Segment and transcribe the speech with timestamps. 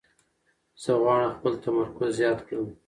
[0.83, 2.67] زه غواړم خپل تمرکز زیات کړم.